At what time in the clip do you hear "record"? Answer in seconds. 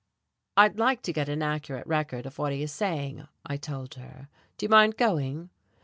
1.85-2.25